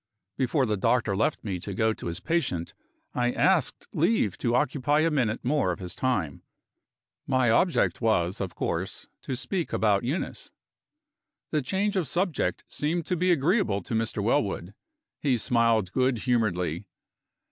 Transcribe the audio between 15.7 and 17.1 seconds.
good humoredly.